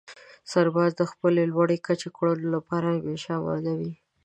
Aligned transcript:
سرباز 0.51 0.91
د 0.97 1.01
خپلې 1.11 1.41
لوړې 1.53 1.77
کچې 1.85 2.09
کړنو 2.17 2.47
لپاره 2.55 2.87
همېشه 2.89 3.29
اماده 3.39 3.73
وي. 3.79 3.93